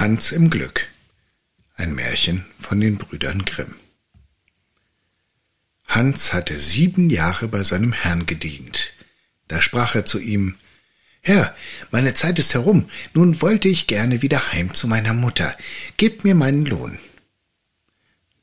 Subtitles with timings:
[0.00, 0.86] Hans im Glück.
[1.74, 3.74] Ein Märchen von den Brüdern Grimm.
[5.86, 8.92] Hans hatte sieben Jahre bei seinem Herrn gedient.
[9.46, 10.56] Da sprach er zu ihm
[11.20, 11.54] Herr,
[11.90, 15.54] meine Zeit ist herum, nun wollte ich gerne wieder heim zu meiner Mutter.
[15.98, 16.98] Gib mir meinen Lohn.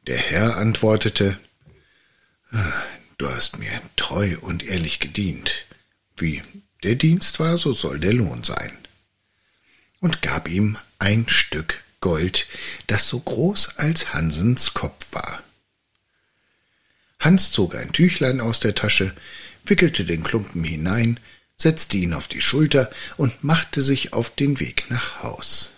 [0.05, 1.39] Der Herr antwortete
[3.17, 5.66] Du hast mir treu und ehrlich gedient.
[6.17, 6.44] Wie
[6.84, 8.78] der Dienst war, so soll der Lohn sein
[10.00, 12.48] und gab ihm ein Stück Gold,
[12.88, 15.44] das so groß als Hansens Kopf war.
[17.20, 19.14] Hans zog ein Tüchlein aus der Tasche,
[19.66, 21.20] wickelte den Klumpen hinein,
[21.58, 25.73] setzte ihn auf die Schulter und machte sich auf den Weg nach Haus.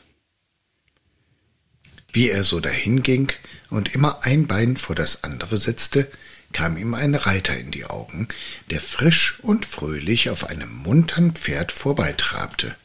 [2.11, 3.31] Wie er so dahinging
[3.69, 6.11] und immer ein Bein vor das andere setzte,
[6.51, 8.27] kam ihm ein Reiter in die Augen,
[8.71, 12.75] der frisch und fröhlich auf einem muntern Pferd vorbeitrabte.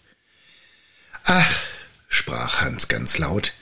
[1.24, 1.62] Ach,
[2.08, 3.54] sprach Hans ganz laut,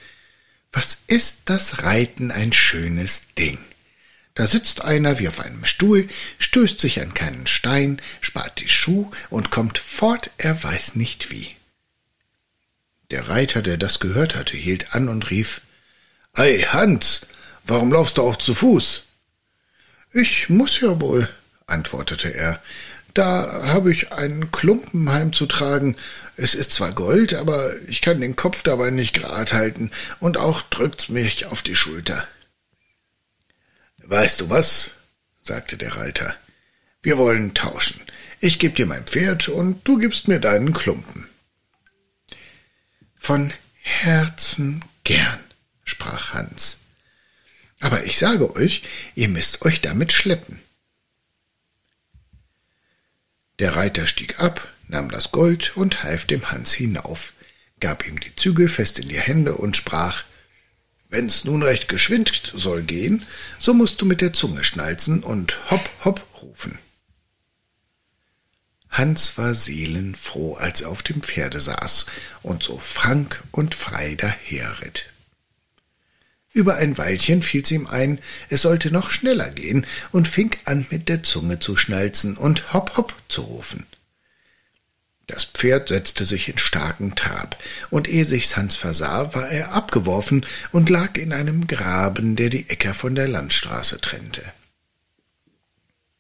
[0.73, 3.59] was ist das Reiten ein schönes Ding.
[4.35, 9.11] Da sitzt einer wie auf einem Stuhl, stößt sich an keinen Stein, spart die Schuh
[9.31, 11.55] und kommt fort, er weiß nicht wie.
[13.11, 15.61] Der Reiter, der das gehört hatte, hielt an und rief
[16.33, 17.27] Ei, Hans,
[17.65, 19.05] warum laufst du auch zu Fuß?
[20.13, 21.29] Ich muss ja wohl,
[21.67, 22.63] antwortete er,
[23.15, 25.97] da habe ich einen Klumpen heimzutragen.
[26.37, 30.63] Es ist zwar Gold, aber ich kann den Kopf dabei nicht gerad halten, und auch
[30.63, 32.27] drückt's mich auf die Schulter.
[33.99, 34.91] Weißt du was?
[35.43, 36.35] sagte der Reiter.
[37.03, 38.01] Wir wollen tauschen.
[38.41, 41.29] Ich geb dir mein Pferd und du gibst mir deinen Klumpen.
[43.17, 45.41] Von Herzen gern,
[45.85, 46.79] sprach Hans.
[47.81, 48.83] Aber ich sage euch,
[49.15, 50.61] ihr müsst euch damit schleppen.
[53.63, 57.33] Der Reiter stieg ab, nahm das Gold und half dem Hans hinauf,
[57.79, 60.25] gab ihm die Zügel fest in die Hände und sprach
[61.11, 63.25] Wenn's nun recht geschwind soll gehen,
[63.61, 66.77] so musst du mit der Zunge schnalzen und hopp, hopp rufen.
[68.89, 72.07] Hans war seelenfroh, als er auf dem Pferde saß
[72.43, 75.12] und so frank und frei daherritt.
[76.53, 78.19] Über ein Weilchen fiel's ihm ein,
[78.51, 82.97] es sollte noch schneller gehen, und fing an, mit der Zunge zu schnalzen und hopp
[82.97, 83.87] hopp zu rufen.
[85.27, 87.57] Das Pferd setzte sich in starken Trab,
[87.89, 92.69] und ehe sich's Hans versah, war er abgeworfen und lag in einem Graben, der die
[92.69, 94.43] Äcker von der Landstraße trennte.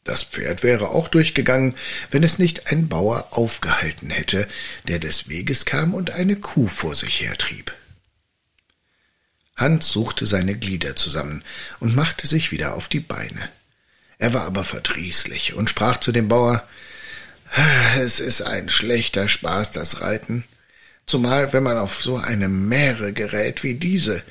[0.05, 1.75] Das Pferd wäre auch durchgegangen,
[2.11, 4.49] wenn es nicht ein Bauer aufgehalten hätte,
[4.89, 7.73] der des Weges kam und eine Kuh vor sich hertrieb.
[9.63, 11.43] Hans suchte seine Glieder zusammen
[11.79, 13.49] und machte sich wieder auf die Beine.
[14.19, 16.69] Er war aber verdrießlich und sprach zu dem Bauer
[17.97, 20.45] Es ist ein schlechter Spaß, das Reiten,
[21.07, 24.23] zumal wenn man auf so eine Mähre gerät wie diese,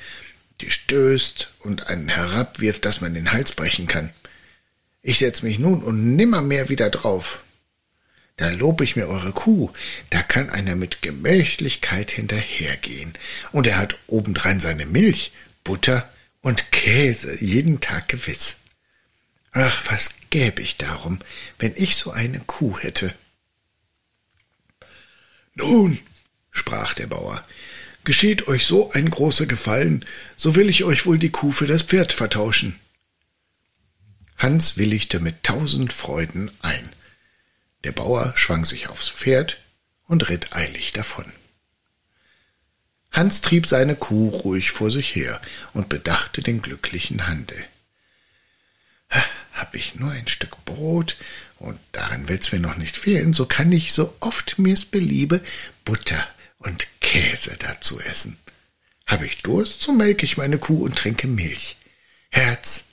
[0.60, 4.10] die stößt und einen herabwirft, dass man den Hals brechen kann.
[5.02, 7.40] Ich setz mich nun und nimmermehr wieder drauf.
[8.42, 9.70] Da lob ich mir eure Kuh,
[10.10, 13.14] da kann einer mit Gemächlichkeit hinterhergehen,
[13.52, 15.32] und er hat obendrein seine Milch,
[15.64, 18.58] Butter und Käse jeden Tag gewiss.
[19.52, 21.20] Ach, was gäb ich darum,
[21.60, 23.14] wenn ich so eine Kuh hätte.
[25.54, 26.00] Nun,
[26.50, 27.46] sprach der Bauer,
[28.06, 30.04] geschieht euch so ein großer Gefallen,
[30.36, 32.80] so will ich euch wohl die Kuh für das Pferd vertauschen.
[34.36, 36.90] Hans willigte mit tausend Freuden ein.
[37.84, 39.58] Der Bauer schwang sich aufs Pferd
[40.08, 41.26] und ritt eilig davon.
[43.12, 45.42] Hans trieb seine Kuh ruhig vor sich her
[45.74, 47.66] und bedachte den glücklichen Handel.
[49.54, 51.18] Hab ich nur ein Stück Brot,
[51.60, 55.42] und daran will's mir noch nicht fehlen, so kann ich, so oft mir's beliebe,
[55.86, 56.28] Butter
[56.58, 58.38] und Käse dazu essen.
[59.06, 61.78] Hab ich Durst, so melk ich meine Kuh und trinke Milch.
[62.30, 62.86] Herz,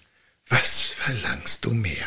[0.49, 2.07] was verlangst du mehr?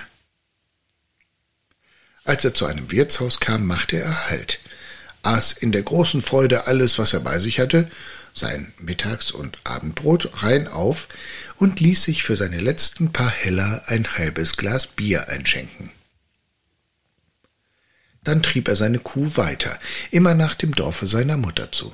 [2.24, 4.60] Als er zu einem Wirtshaus kam, machte er Halt,
[5.24, 7.90] aß in der großen Freude alles, was er bei sich hatte,
[8.34, 11.08] sein Mittags- und Abendbrot rein auf
[11.58, 15.92] und ließ sich für seine letzten paar Heller ein halbes Glas Bier einschenken.
[18.24, 19.80] Dann trieb er seine Kuh weiter,
[20.12, 21.94] immer nach dem Dorfe seiner Mutter zu.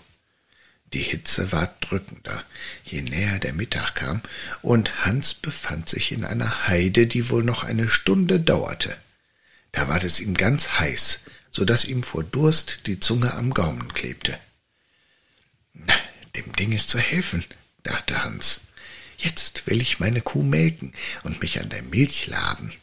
[0.93, 2.43] Die Hitze ward drückender,
[2.83, 4.21] je näher der Mittag kam,
[4.61, 8.95] und Hans befand sich in einer Heide, die wohl noch eine Stunde dauerte.
[9.77, 11.19] Da ward es ihm ganz heiß,
[11.51, 14.39] so dass ihm vor Durst die Zunge am Gaumen klebte.
[15.75, 15.93] Na,
[16.35, 17.45] dem Ding ist zu helfen,
[17.83, 18.61] dachte Hans.
[19.19, 22.73] Jetzt will ich meine Kuh melken und mich an der Milch laben.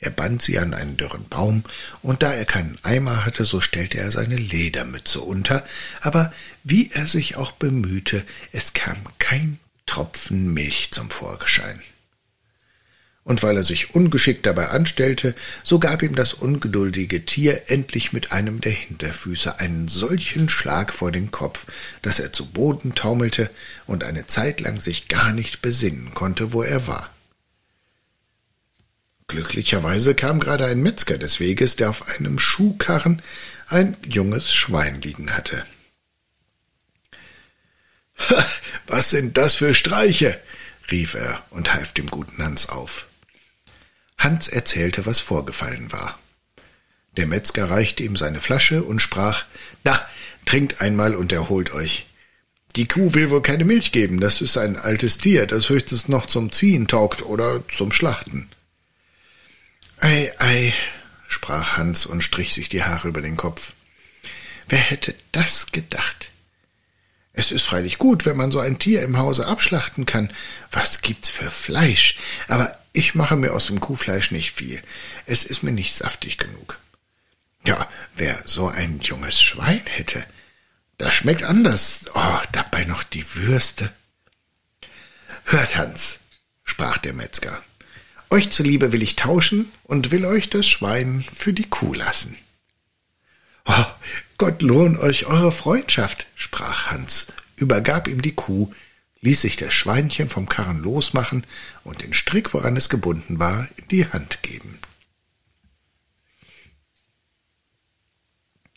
[0.00, 1.64] Er band sie an einen dürren Baum,
[2.02, 5.64] und da er keinen Eimer hatte, so stellte er seine Ledermütze unter,
[6.02, 6.30] aber
[6.62, 8.22] wie er sich auch bemühte,
[8.52, 11.82] es kam kein Tropfen Milch zum Vorgeschein.
[13.24, 18.32] Und weil er sich ungeschickt dabei anstellte, so gab ihm das ungeduldige Tier endlich mit
[18.32, 21.66] einem der Hinterfüße einen solchen Schlag vor den Kopf,
[22.02, 23.50] dass er zu Boden taumelte
[23.86, 27.10] und eine Zeit lang sich gar nicht besinnen konnte, wo er war.
[29.26, 33.22] Glücklicherweise kam gerade ein Metzger des Weges, der auf einem Schuhkarren
[33.68, 35.64] ein junges Schwein liegen hatte.
[38.86, 40.38] Was sind das für Streiche?
[40.90, 43.06] rief er und half dem guten Hans auf.
[44.18, 46.18] Hans erzählte, was vorgefallen war.
[47.16, 49.44] Der Metzger reichte ihm seine Flasche und sprach
[49.84, 50.06] Na,
[50.46, 52.06] trinkt einmal und erholt euch.
[52.76, 56.26] Die Kuh will wohl keine Milch geben, das ist ein altes Tier, das höchstens noch
[56.26, 58.48] zum Ziehen taugt oder zum Schlachten.
[60.00, 60.74] Ei, ei,
[61.28, 63.74] sprach Hans und strich sich die Haare über den Kopf.
[64.68, 66.30] Wer hätte das gedacht?
[67.32, 70.32] Es ist freilich gut, wenn man so ein Tier im Hause abschlachten kann.
[70.70, 72.16] Was gibt's für Fleisch?
[72.48, 74.82] Aber ich mache mir aus dem Kuhfleisch nicht viel.
[75.26, 76.78] Es ist mir nicht saftig genug.
[77.66, 80.24] Ja, wer so ein junges Schwein hätte,
[80.96, 82.06] das schmeckt anders.
[82.14, 83.92] Oh, dabei noch die Würste.
[85.44, 86.20] Hört, Hans,
[86.62, 87.62] sprach der Metzger,
[88.30, 92.38] euch zuliebe will ich tauschen und will euch das Schwein für die Kuh lassen.
[93.66, 93.86] Oh,
[94.38, 97.26] Gott lohn euch eure Freundschaft, sprach Hans,
[97.56, 98.72] übergab ihm die Kuh,
[99.24, 101.46] ließ sich das Schweinchen vom Karren losmachen
[101.82, 104.78] und den Strick, woran es gebunden war, in die Hand geben.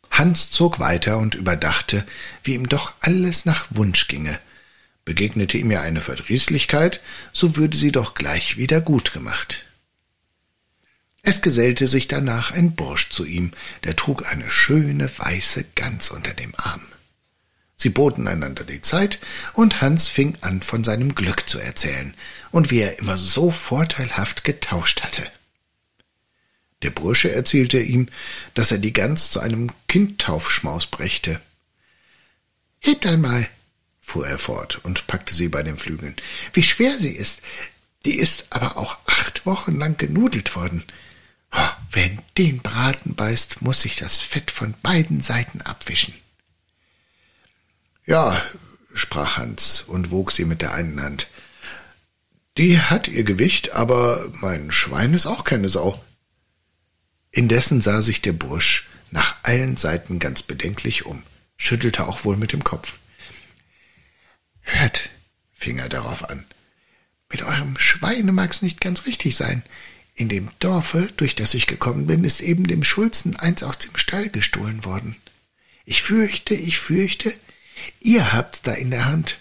[0.10, 2.08] Hans zog weiter und überdachte,
[2.44, 4.40] wie ihm doch alles nach Wunsch ginge,
[5.08, 7.00] Begegnete ihm ja eine Verdrießlichkeit,
[7.32, 9.64] so würde sie doch gleich wieder gut gemacht.
[11.22, 13.52] Es gesellte sich danach ein Bursch zu ihm,
[13.86, 16.82] der trug eine schöne weiße Gans unter dem Arm.
[17.80, 19.20] Sie boten einander die Zeit,
[19.54, 22.16] und Hans fing an, von seinem Glück zu erzählen
[22.52, 25.32] und wie er immer so vorteilhaft getauscht hatte.
[26.82, 28.08] Der Bursche erzählte ihm,
[28.56, 31.40] dass er die Gans zu einem Kindtaufschmaus brächte.
[32.80, 33.48] Hebt einmal,
[34.02, 36.16] fuhr er fort und packte sie bei den Flügeln.
[36.54, 37.42] Wie schwer sie ist.
[38.06, 40.84] Die ist aber auch acht Wochen lang genudelt worden.
[41.52, 46.14] Oh, wer den Braten beißt, muss sich das Fett von beiden Seiten abwischen.
[48.07, 48.42] Ja,
[48.94, 51.27] sprach Hans und wog sie mit der einen Hand.
[52.57, 56.01] Die hat ihr Gewicht, aber mein Schwein ist auch keine Sau.
[57.31, 61.21] Indessen sah sich der Bursch nach allen Seiten ganz bedenklich um,
[61.57, 62.94] schüttelte auch wohl mit dem Kopf.
[64.62, 65.09] Hört,
[65.54, 66.45] fing er darauf an,
[67.30, 69.63] mit eurem Schweine mag's nicht ganz richtig sein.
[70.15, 73.95] In dem Dorfe, durch das ich gekommen bin, ist eben dem Schulzen eins aus dem
[73.98, 75.18] Stall gestohlen worden.
[75.86, 77.33] Ich fürchte, ich fürchte,
[78.00, 79.38] ihr habt's da in der Hand.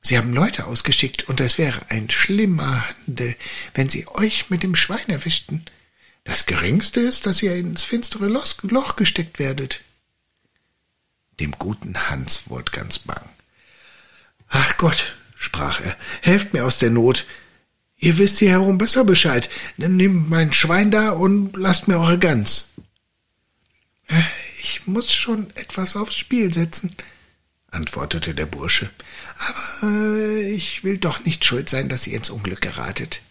[0.00, 3.36] Sie haben Leute ausgeschickt, und es wäre ein schlimmer Handel,
[3.74, 5.64] wenn sie euch mit dem Schwein erwischten.
[6.24, 9.80] Das Geringste ist, dass ihr ins finstere Loch gesteckt werdet.
[11.40, 13.28] Dem guten Hans wurde ganz bang.
[14.48, 17.26] Ach Gott, sprach er, helft mir aus der Not.
[17.96, 19.48] Ihr wisst hier herum besser Bescheid.
[19.76, 22.68] Nehmt mein Schwein da und lasst mir eure Gans.
[24.60, 26.94] Ich muss schon etwas aufs Spiel setzen,
[27.72, 28.90] antwortete der Bursche.
[29.38, 33.22] Aber äh, ich will doch nicht schuld sein, dass ihr ins Unglück geratet.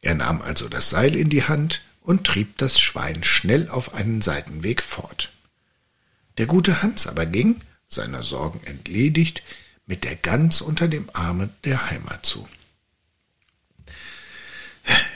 [0.00, 4.22] Er nahm also das Seil in die Hand und trieb das Schwein schnell auf einen
[4.22, 5.30] Seitenweg fort.
[6.38, 9.42] Der gute Hans aber ging, seiner Sorgen entledigt,
[9.86, 12.48] mit der Gans unter dem Arme der Heimat zu.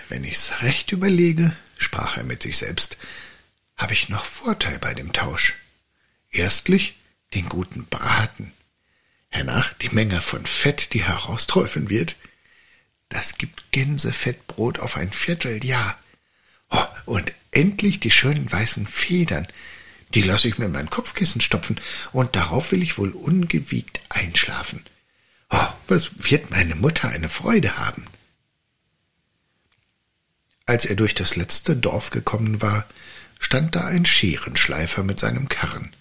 [0.08, 2.98] Wenn ich's recht überlege, sprach er mit sich selbst,
[3.76, 5.54] habe ich noch Vorteil bei dem Tausch.
[6.30, 6.96] Erstlich
[7.34, 8.52] den guten Braten,
[9.28, 12.16] hernach die Menge von Fett, die herausträufeln wird.
[13.08, 15.98] Das gibt Gänsefettbrot auf ein Vierteljahr.
[16.70, 19.46] Oh, und endlich die schönen weißen Federn,
[20.14, 21.80] die lasse ich mir in mein Kopfkissen stopfen,
[22.12, 24.84] und darauf will ich wohl ungewiegt einschlafen.
[25.50, 28.06] Oh, was wird meine Mutter eine Freude haben.
[30.66, 32.86] Als er durch das letzte Dorf gekommen war,
[33.38, 35.92] stand da ein Scherenschleifer mit seinem Karren.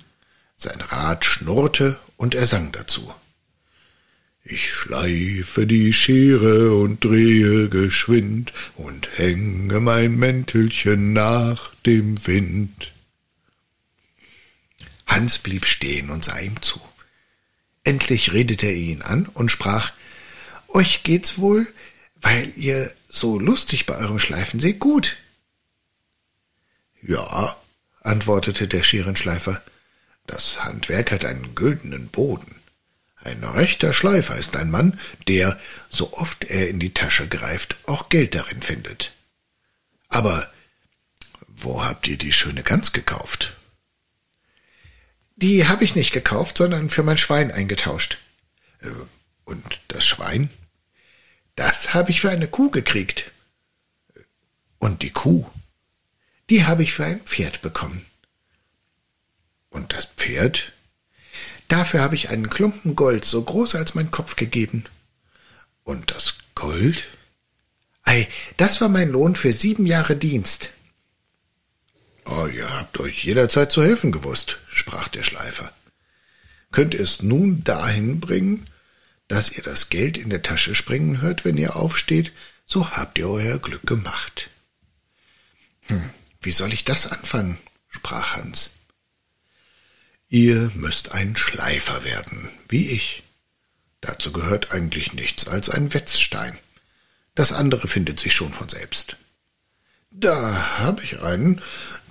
[0.62, 3.12] Sein Rad schnurrte und er sang dazu.
[4.44, 12.92] Ich schleife die Schere und drehe geschwind und hänge mein Mäntelchen nach dem Wind.
[15.08, 16.80] Hans blieb stehen und sah ihm zu.
[17.84, 19.94] Endlich redete er ihn an und sprach
[20.68, 21.66] Euch geht's wohl,
[22.22, 25.18] weil ihr so lustig bei eurem Schleifen seht, gut.
[27.02, 27.60] Ja,
[28.02, 29.60] antwortete der Scherenschleifer,
[30.32, 32.56] das Handwerk hat einen güldenen Boden.
[33.18, 35.60] Ein rechter Schleifer ist ein Mann, der,
[35.90, 39.12] so oft er in die Tasche greift, auch Geld darin findet.
[40.08, 40.52] Aber
[41.48, 43.54] wo habt ihr die schöne Gans gekauft?
[45.36, 48.18] Die habe ich nicht gekauft, sondern für mein Schwein eingetauscht.
[48.80, 48.88] Äh,
[49.44, 50.50] und das Schwein?
[51.56, 53.32] Das habe ich für eine Kuh gekriegt.
[54.80, 55.46] Und die Kuh?
[56.50, 58.06] Die habe ich für ein Pferd bekommen.
[59.72, 60.72] Und das Pferd?
[61.68, 64.86] Dafür habe ich einen Klumpen Gold so groß als mein Kopf gegeben.
[65.84, 67.08] Und das Gold?
[68.04, 70.70] Ei, das war mein Lohn für sieben Jahre Dienst.
[72.26, 75.72] Oh, ihr habt euch jederzeit zu helfen gewusst, sprach der Schleifer.
[76.72, 78.68] Könnt ihr es nun dahin bringen,
[79.28, 82.32] dass ihr das Geld in der Tasche springen hört, wenn ihr aufsteht,
[82.66, 84.50] so habt ihr euer Glück gemacht.
[85.88, 86.10] Hm,
[86.42, 87.58] wie soll ich das anfangen?
[87.90, 88.72] sprach Hans.
[90.34, 93.22] Ihr müsst ein Schleifer werden, wie ich.
[94.00, 96.58] Dazu gehört eigentlich nichts als ein Wetzstein.
[97.36, 99.18] Das andere findet sich schon von selbst.
[100.10, 101.62] Da habe ich einen,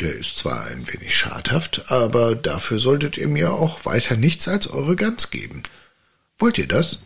[0.01, 4.67] der ist zwar ein wenig schadhaft, aber dafür solltet ihr mir auch weiter nichts als
[4.69, 5.63] eure Gans geben.
[6.39, 6.99] Wollt ihr das?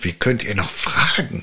[0.00, 1.42] Wie könnt ihr noch fragen?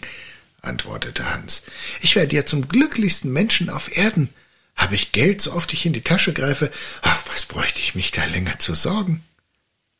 [0.62, 1.64] antwortete Hans.
[2.00, 4.30] Ich werde ja zum glücklichsten Menschen auf Erden.
[4.78, 8.12] Habe ich Geld, so oft ich in die Tasche greife, ach, was bräuchte ich mich
[8.12, 9.24] da länger zu sorgen?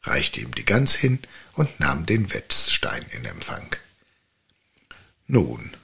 [0.04, 1.20] reichte ihm die Gans hin
[1.54, 3.76] und nahm den Wetzstein in Empfang.
[5.26, 5.76] Nun,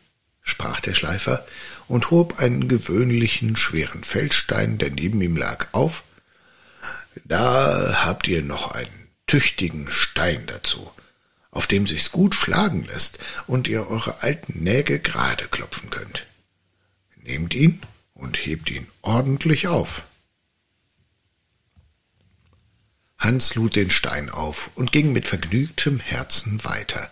[0.41, 1.45] sprach der Schleifer
[1.87, 6.03] und hob einen gewöhnlichen schweren Feldstein, der neben ihm lag, auf.
[7.25, 10.91] Da habt ihr noch einen tüchtigen Stein dazu,
[11.51, 16.25] auf dem sich's gut schlagen lässt und ihr eure alten Nägel gerade klopfen könnt.
[17.17, 17.81] Nehmt ihn
[18.13, 20.03] und hebt ihn ordentlich auf.
[23.17, 27.09] Hans lud den Stein auf und ging mit vergnügtem Herzen weiter.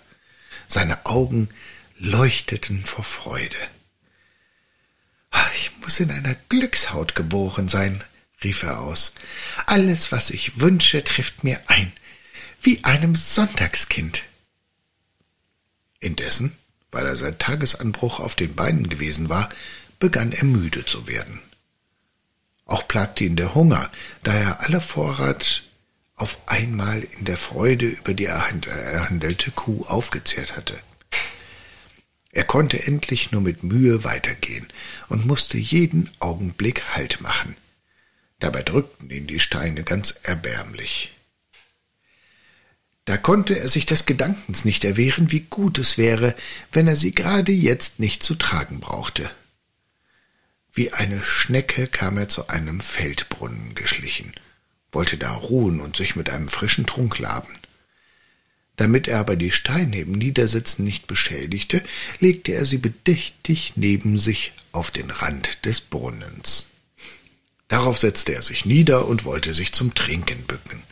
[0.68, 1.50] Seine Augen
[1.98, 3.56] leuchteten vor Freude.
[5.30, 8.04] Ah, ich muss in einer Glückshaut geboren sein,
[8.44, 9.14] rief er aus.
[9.66, 11.94] Alles, was ich wünsche, trifft mir ein,
[12.62, 14.24] wie einem Sonntagskind.
[16.00, 16.58] Indessen,
[16.92, 19.50] weil er seit Tagesanbruch auf den Beinen gewesen war,
[20.02, 21.40] begann er müde zu werden.
[22.66, 23.90] Auch plagte ihn der Hunger,
[24.24, 25.64] da er alle Vorrat
[26.16, 30.78] auf einmal in der Freude über die erhandelte Kuh aufgezehrt hatte.
[32.32, 34.68] Er konnte endlich nur mit Mühe weitergehen
[35.10, 37.56] und musste jeden Augenblick Halt machen.
[38.40, 41.12] Dabei drückten ihn die Steine ganz erbärmlich.
[43.06, 46.36] Da konnte er sich des Gedankens nicht erwehren, wie gut es wäre,
[46.72, 49.30] wenn er sie gerade jetzt nicht zu tragen brauchte.
[50.74, 54.34] Wie eine Schnecke kam er zu einem Feldbrunnen geschlichen,
[54.92, 57.54] wollte da ruhen und sich mit einem frischen Trunk laben.
[58.78, 61.84] Damit er aber die Steine im Niedersitzen nicht beschädigte,
[62.20, 66.70] legte er sie bedächtig neben sich auf den Rand des Brunnens.
[67.68, 70.84] Darauf setzte er sich nieder und wollte sich zum Trinken bücken.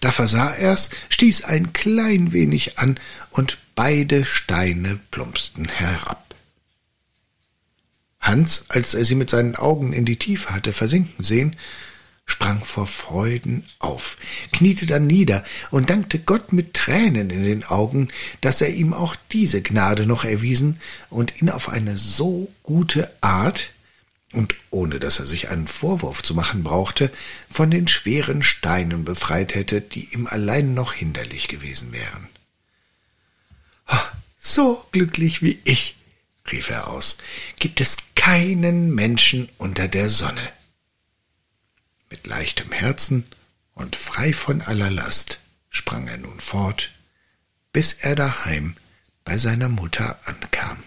[0.00, 6.27] Da versah er's, stieß ein klein wenig an, und beide Steine plumpsten herab.
[8.28, 11.56] Hans, als er sie mit seinen Augen in die Tiefe hatte versinken sehen,
[12.26, 14.18] sprang vor Freuden auf,
[14.52, 18.08] kniete dann nieder und dankte Gott mit Tränen in den Augen,
[18.42, 23.70] dass er ihm auch diese Gnade noch erwiesen und ihn auf eine so gute Art
[24.32, 27.10] und ohne dass er sich einen Vorwurf zu machen brauchte,
[27.50, 32.28] von den schweren Steinen befreit hätte, die ihm allein noch hinderlich gewesen wären.
[34.38, 35.96] So glücklich wie ich,
[36.52, 37.18] rief er aus,
[37.58, 40.52] gibt es keinen Menschen unter der Sonne.
[42.10, 43.24] Mit leichtem Herzen
[43.74, 45.40] und frei von aller Last
[45.70, 46.90] sprang er nun fort,
[47.72, 48.76] bis er daheim
[49.24, 50.82] bei seiner Mutter ankam.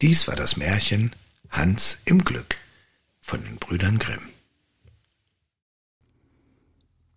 [0.00, 1.14] Dies war das Märchen
[1.48, 2.56] Hans im Glück
[3.20, 4.28] von den Brüdern Grimm.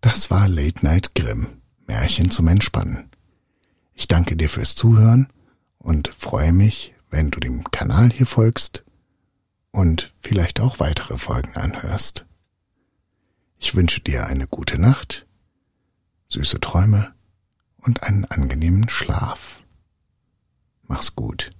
[0.02, 3.10] Das war Late Night Grimm, Märchen zum Entspannen.
[3.98, 5.32] Ich danke dir fürs Zuhören
[5.78, 8.84] und freue mich, wenn du dem Kanal hier folgst
[9.70, 12.26] und vielleicht auch weitere Folgen anhörst.
[13.58, 15.26] Ich wünsche dir eine gute Nacht,
[16.28, 17.14] süße Träume
[17.78, 19.62] und einen angenehmen Schlaf.
[20.82, 21.50] Mach's gut.